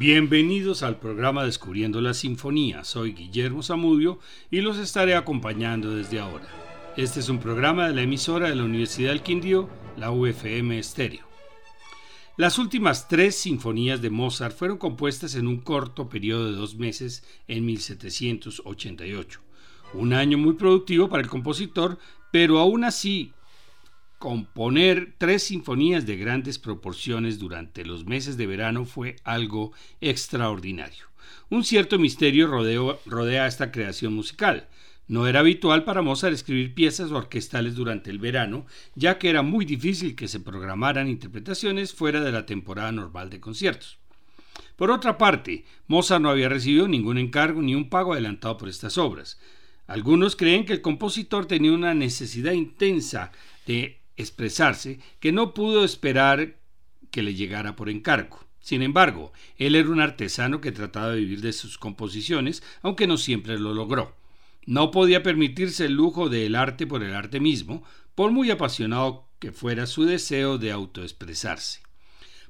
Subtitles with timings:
[0.00, 2.84] Bienvenidos al programa Descubriendo la Sinfonía.
[2.84, 4.18] Soy Guillermo Zamudio
[4.50, 6.48] y los estaré acompañando desde ahora.
[6.96, 9.68] Este es un programa de la emisora de la Universidad del Quindío,
[9.98, 11.26] la UFM Estéreo.
[12.38, 17.22] Las últimas tres sinfonías de Mozart fueron compuestas en un corto periodo de dos meses
[17.46, 19.40] en 1788.
[19.92, 21.98] Un año muy productivo para el compositor,
[22.32, 23.34] pero aún así
[24.20, 31.06] componer tres sinfonías de grandes proporciones durante los meses de verano fue algo extraordinario.
[31.48, 34.68] Un cierto misterio rodea esta creación musical.
[35.08, 39.64] No era habitual para Mozart escribir piezas orquestales durante el verano, ya que era muy
[39.64, 43.98] difícil que se programaran interpretaciones fuera de la temporada normal de conciertos.
[44.76, 48.98] Por otra parte, Mozart no había recibido ningún encargo ni un pago adelantado por estas
[48.98, 49.40] obras.
[49.86, 53.32] Algunos creen que el compositor tenía una necesidad intensa
[53.66, 56.56] de expresarse que no pudo esperar
[57.10, 58.44] que le llegara por encargo.
[58.60, 63.16] Sin embargo, él era un artesano que trataba de vivir de sus composiciones, aunque no
[63.16, 64.14] siempre lo logró.
[64.66, 67.82] No podía permitirse el lujo del arte por el arte mismo,
[68.14, 71.80] por muy apasionado que fuera su deseo de autoexpresarse.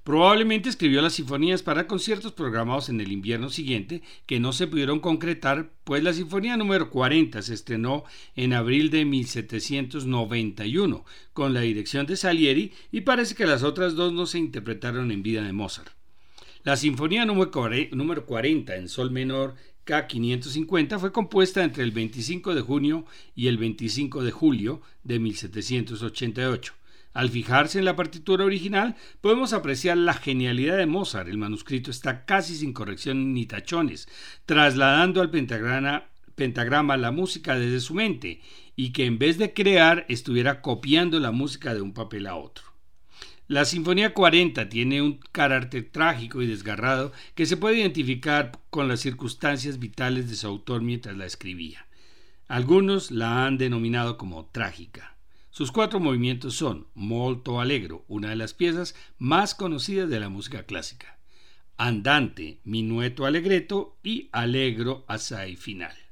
[0.05, 5.01] Probablemente escribió las sinfonías para conciertos programados en el invierno siguiente que no se pudieron
[5.01, 12.07] concretar, pues la sinfonía número 40 se estrenó en abril de 1791 con la dirección
[12.07, 15.93] de Salieri y parece que las otras dos no se interpretaron en vida de Mozart.
[16.63, 19.55] La sinfonía número 40 en sol menor
[19.87, 26.80] K550 fue compuesta entre el 25 de junio y el 25 de julio de 1788.
[27.13, 31.29] Al fijarse en la partitura original, podemos apreciar la genialidad de Mozart.
[31.29, 34.09] El manuscrito está casi sin corrección ni tachones,
[34.47, 36.05] trasladando al pentagrama,
[36.37, 38.41] pentagrama la música desde su mente
[38.77, 42.65] y que en vez de crear estuviera copiando la música de un papel a otro.
[43.49, 49.01] La Sinfonía 40 tiene un carácter trágico y desgarrado que se puede identificar con las
[49.01, 51.89] circunstancias vitales de su autor mientras la escribía.
[52.47, 55.17] Algunos la han denominado como trágica.
[55.51, 60.63] Sus cuatro movimientos son Molto Allegro, una de las piezas más conocidas de la música
[60.63, 61.19] clásica,
[61.77, 66.10] Andante, Minueto Allegretto y Allegro Assai Final.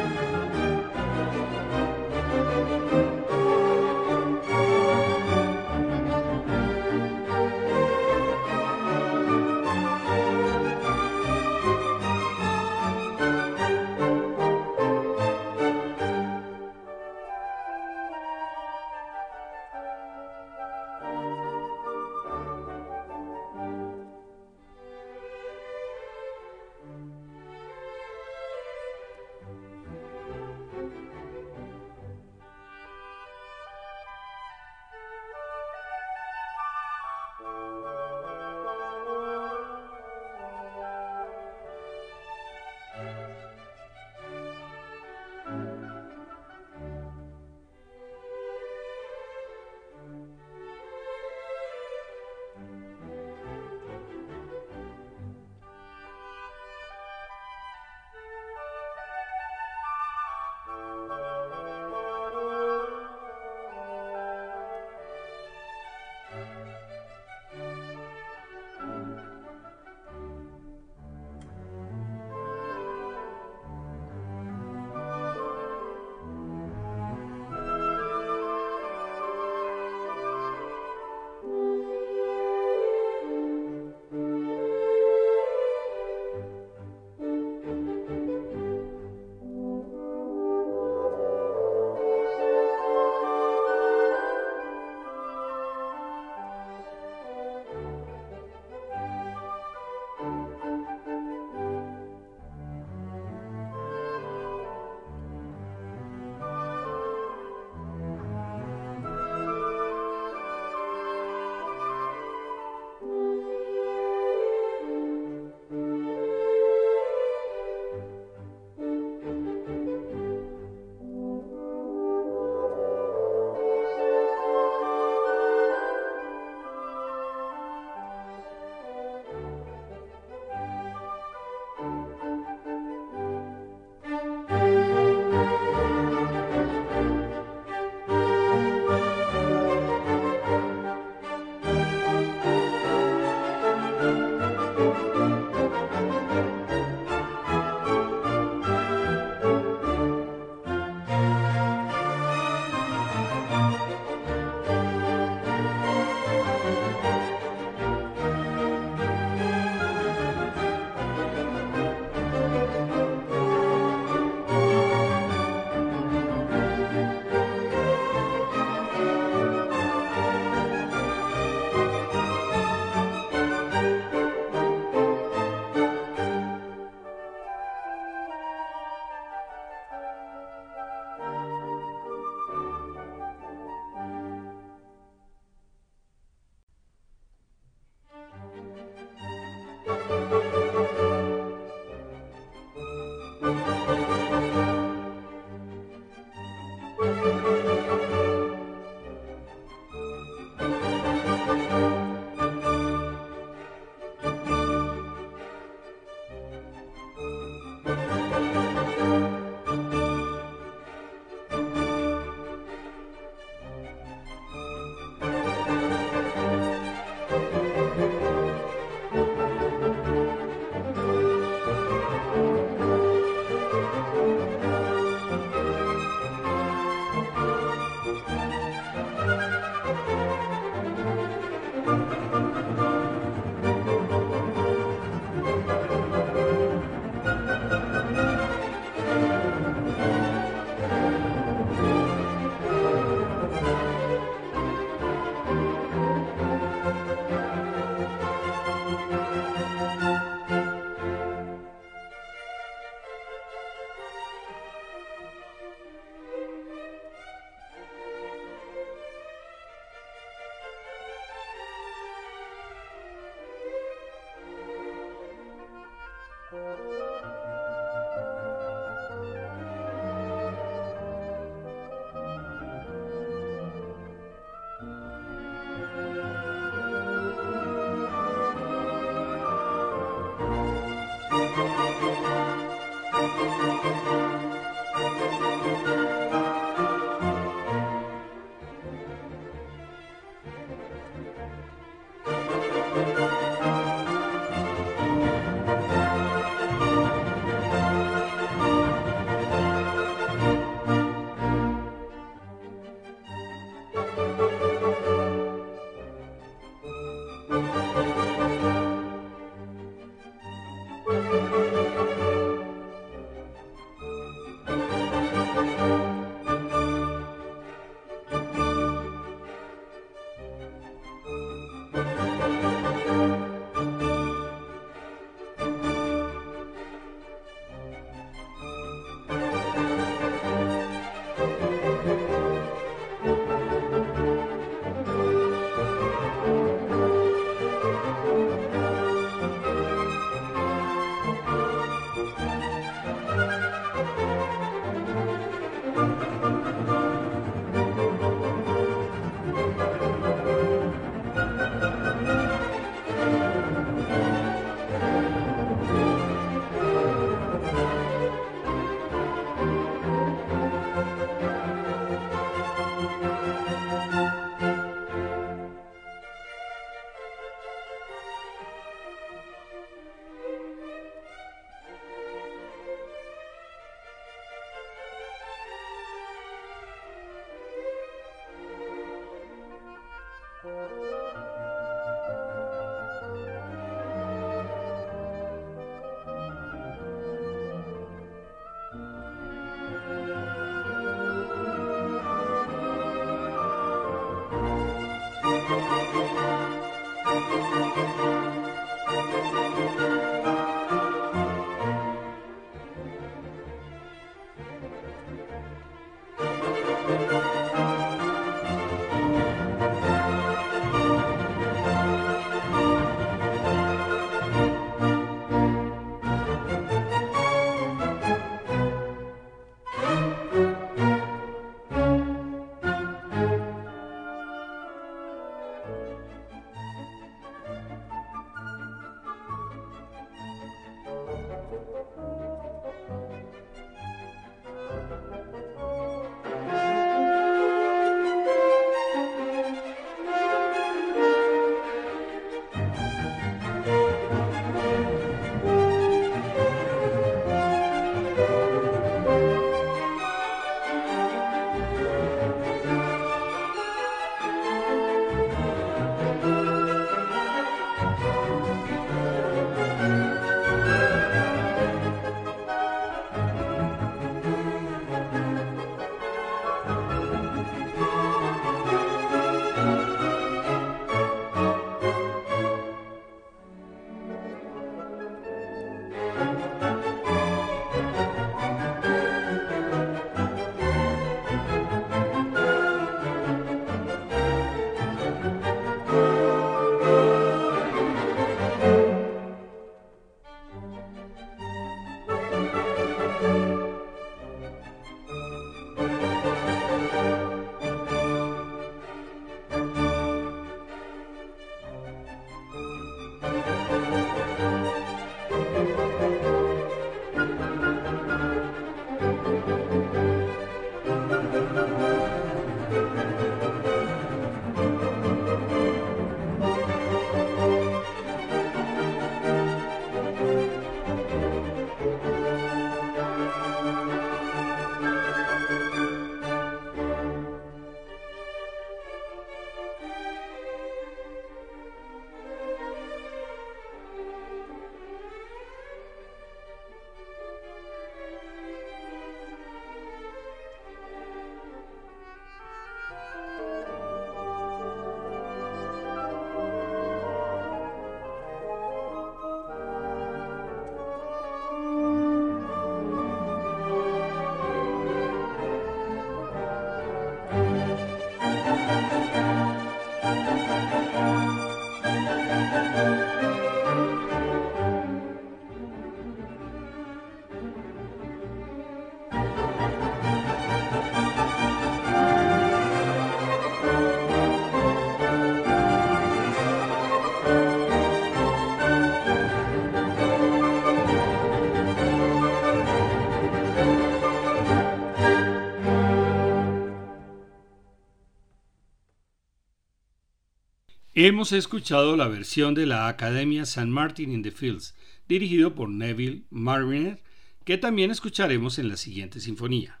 [591.22, 594.94] Hemos escuchado la versión de la Academia San Martin in the Fields,
[595.28, 597.22] dirigido por Neville Mariner,
[597.66, 600.00] que también escucharemos en la siguiente sinfonía.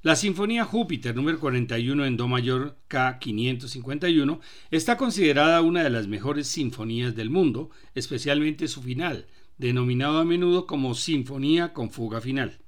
[0.00, 4.38] La Sinfonía Júpiter número 41 en Do mayor K551
[4.70, 9.26] está considerada una de las mejores sinfonías del mundo, especialmente su final,
[9.58, 12.60] denominado a menudo como Sinfonía con fuga final.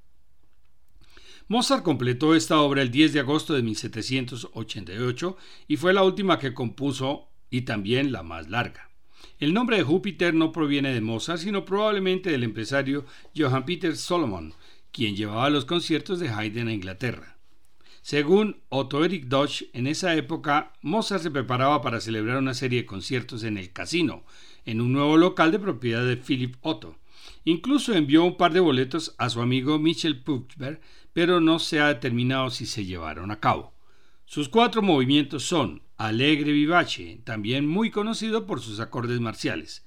[1.46, 5.36] Mozart completó esta obra el 10 de agosto de 1788
[5.68, 8.90] y fue la última que compuso y también la más larga.
[9.38, 14.54] El nombre de Júpiter no proviene de Mozart, sino probablemente del empresario Johann Peter Solomon,
[14.90, 17.36] quien llevaba los conciertos de Haydn a Inglaterra.
[18.02, 22.86] Según Otto Erich Dodge, en esa época Mozart se preparaba para celebrar una serie de
[22.86, 24.24] conciertos en el casino,
[24.64, 26.98] en un nuevo local de propiedad de Philip Otto.
[27.44, 30.80] Incluso envió un par de boletos a su amigo Michel Puchberg,
[31.12, 33.73] pero no se ha determinado si se llevaron a cabo.
[34.34, 39.86] Sus cuatro movimientos son Alegre vivace, también muy conocido por sus acordes marciales,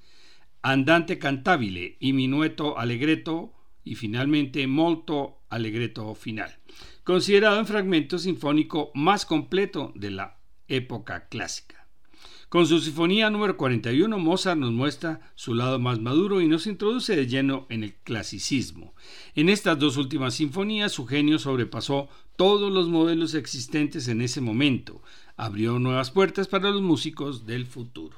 [0.62, 3.52] Andante cantabile y Minueto allegretto
[3.84, 6.56] y finalmente Molto allegretto final,
[7.04, 11.77] considerado un fragmento sinfónico más completo de la época clásica.
[12.48, 17.14] Con su sinfonía número 41, Mozart nos muestra su lado más maduro y nos introduce
[17.14, 18.94] de lleno en el clasicismo.
[19.34, 25.02] En estas dos últimas sinfonías, su genio sobrepasó todos los modelos existentes en ese momento,
[25.36, 28.16] abrió nuevas puertas para los músicos del futuro.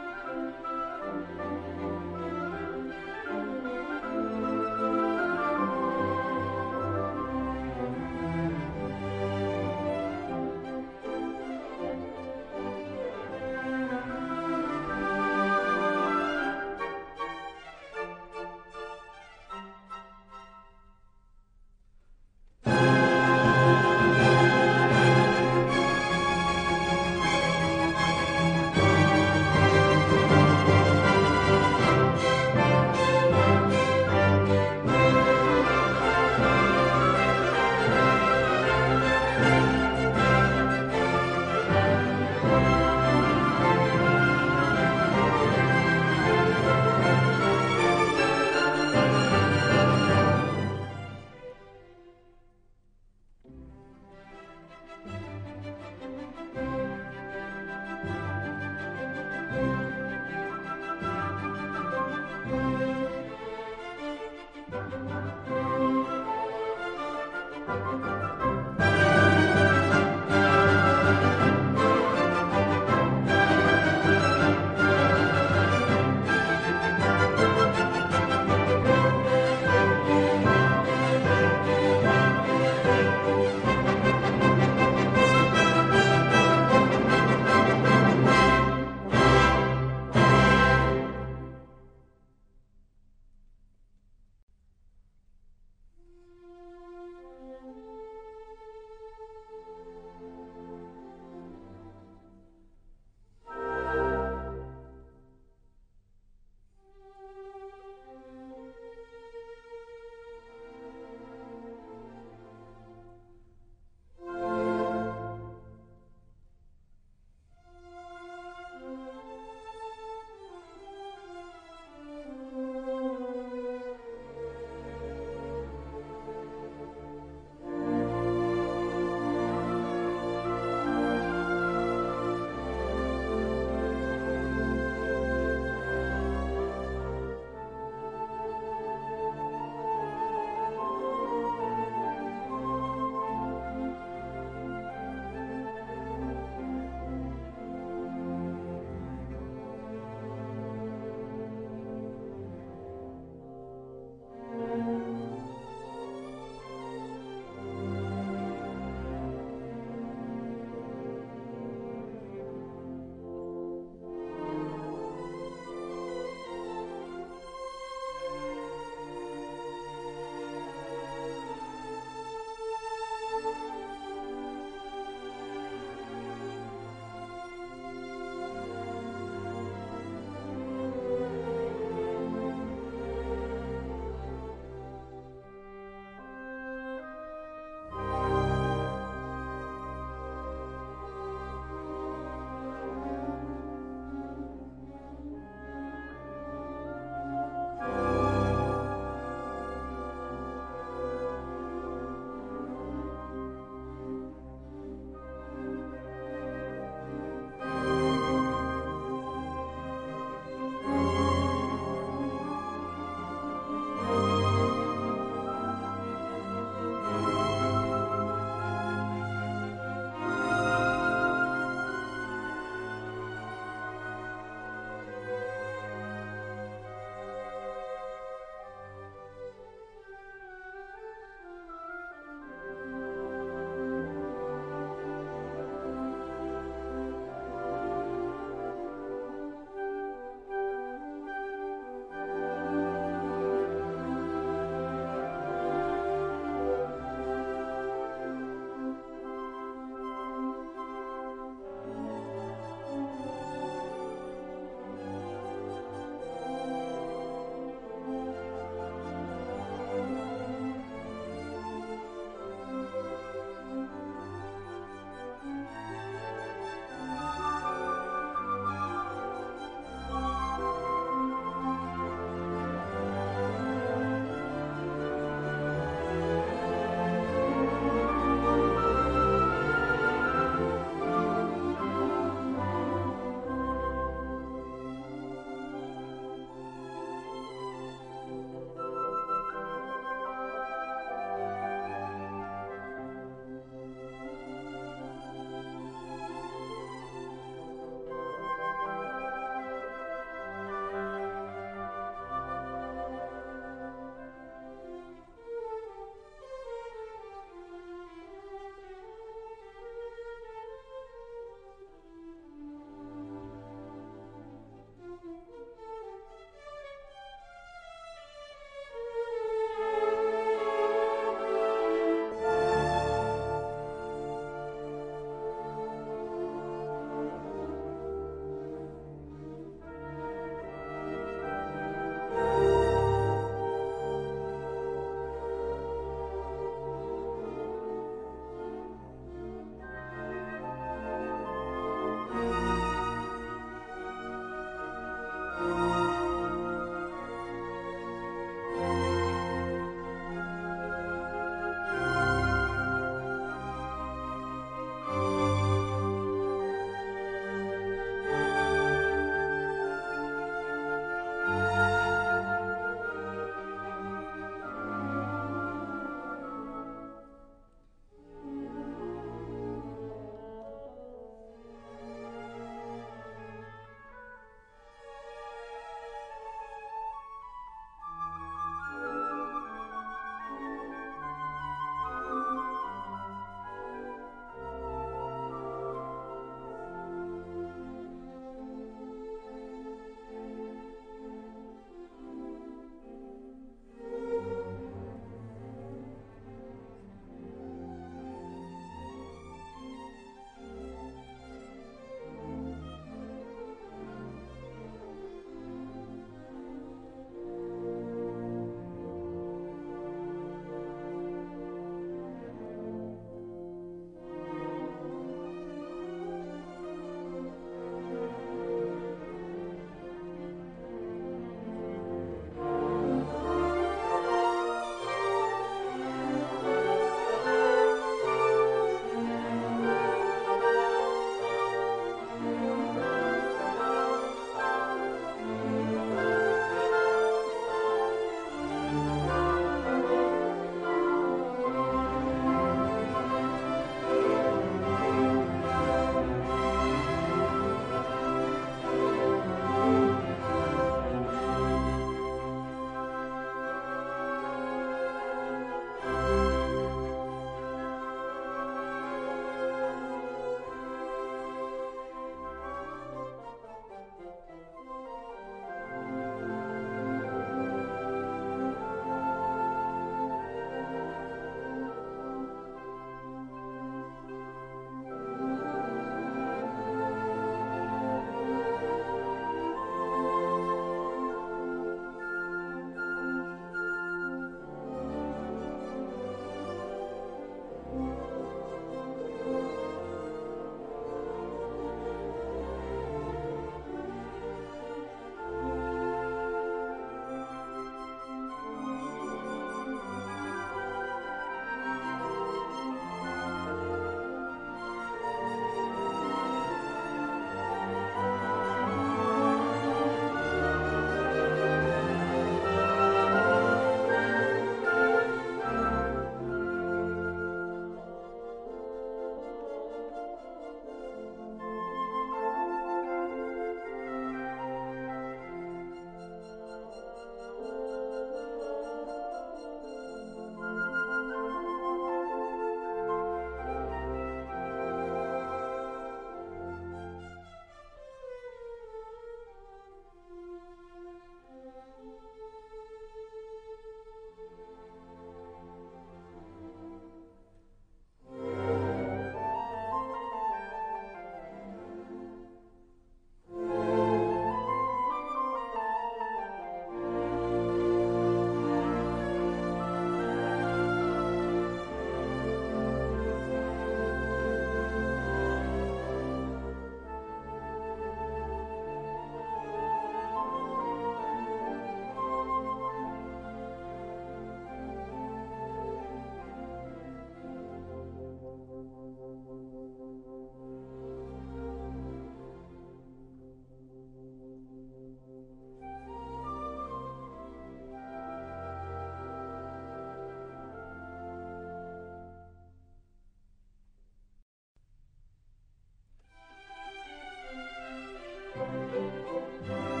[598.71, 600.00] うん。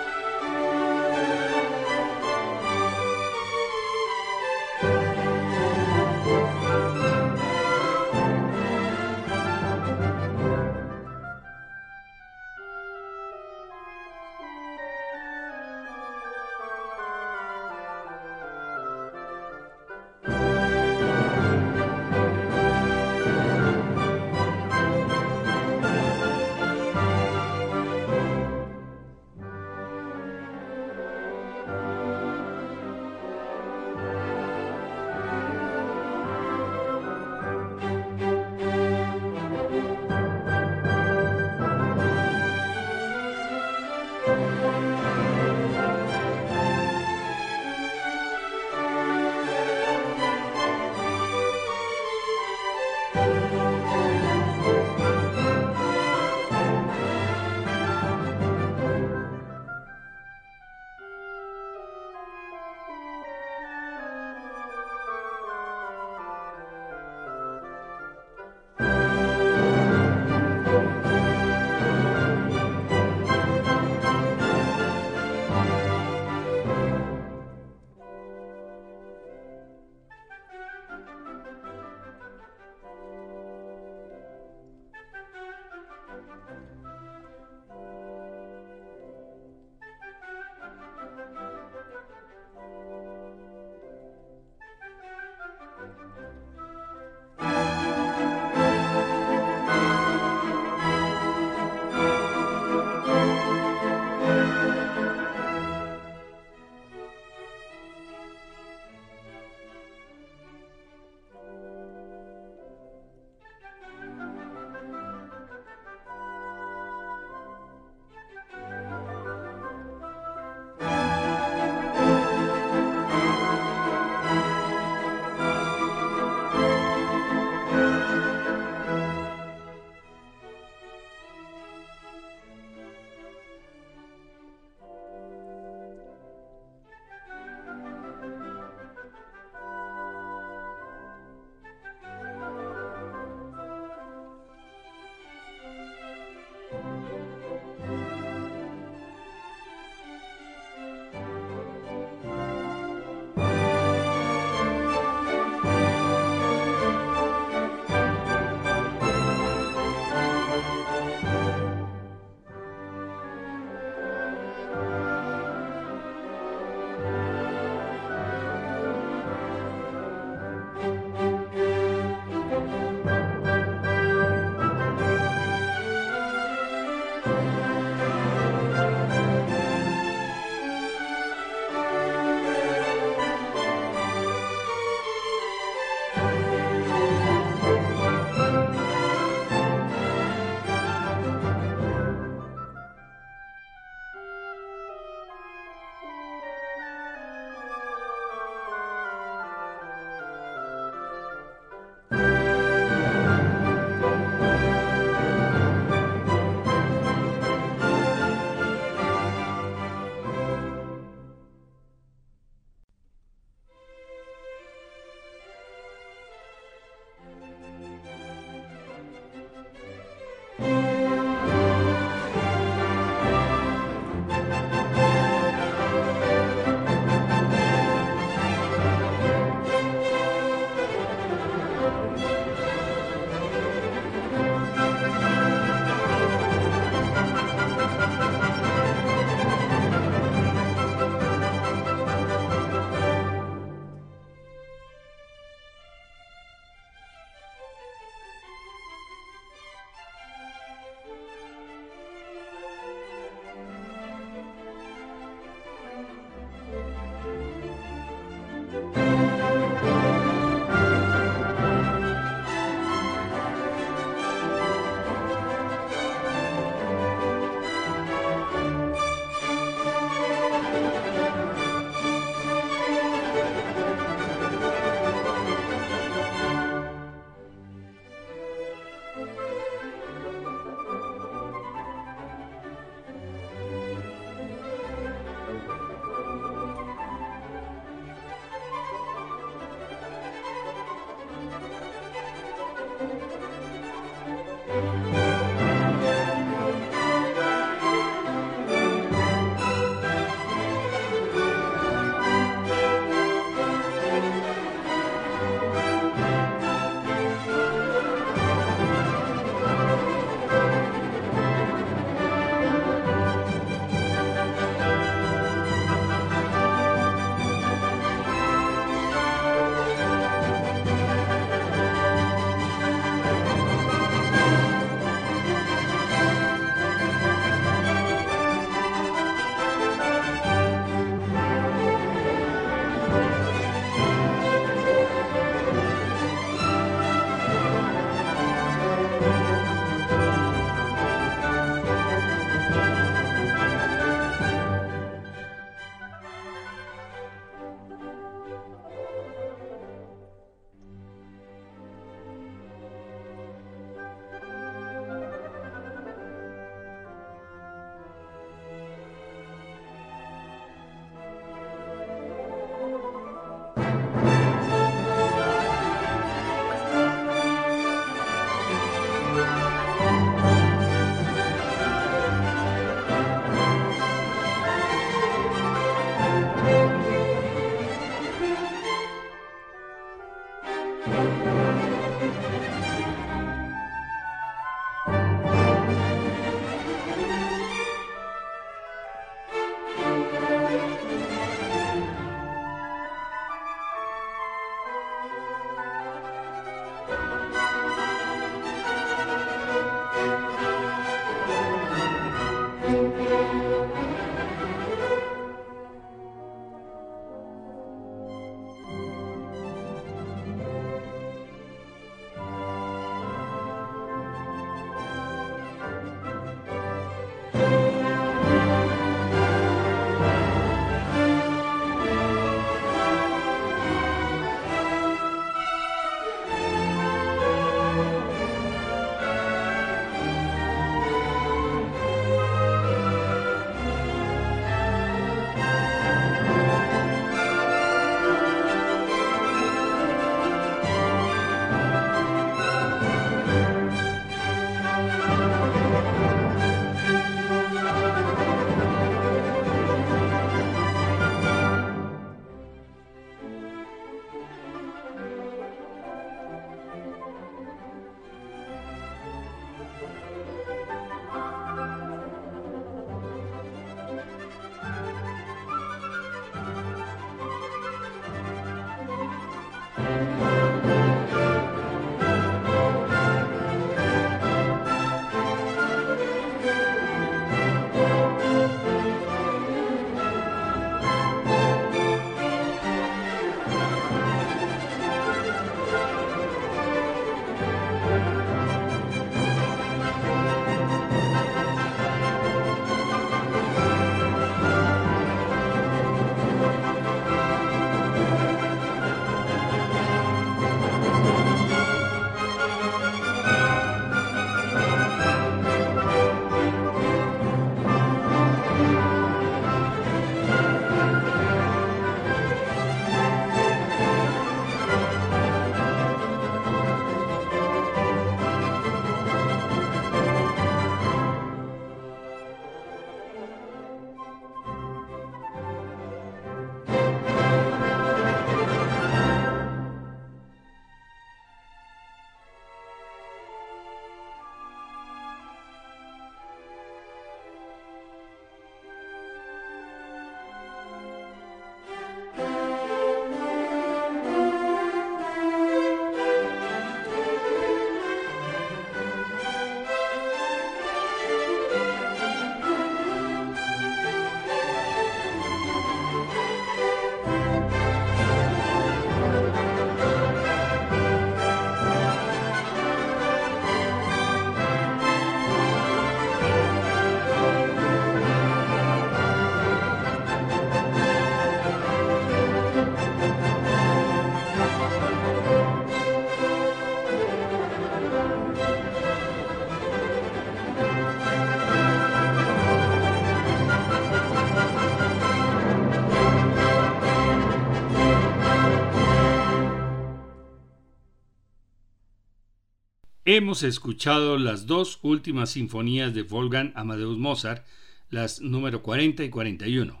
[593.36, 597.66] Hemos escuchado las dos últimas sinfonías de Wolfgang Amadeus Mozart,
[598.08, 600.00] las número 40 y 41.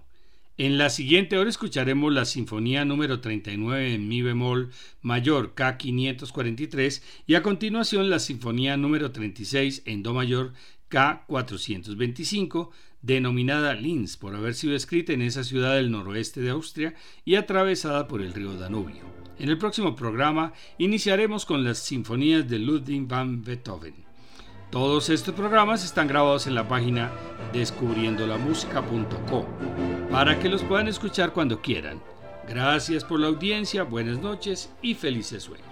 [0.56, 4.70] En la siguiente hora escucharemos la Sinfonía número 39 en Mi bemol
[5.02, 10.52] mayor K543 y a continuación la Sinfonía número 36 en Do mayor
[10.88, 12.70] K425,
[13.02, 18.06] denominada Linz por haber sido escrita en esa ciudad del noroeste de Austria y atravesada
[18.06, 19.13] por el río Danubio.
[19.38, 23.94] En el próximo programa iniciaremos con las sinfonías de Ludwig van Beethoven.
[24.70, 27.10] Todos estos programas están grabados en la página
[27.52, 29.44] descubriendolamusica.com
[30.10, 32.00] para que los puedan escuchar cuando quieran.
[32.48, 35.68] Gracias por la audiencia, buenas noches y felices sueños.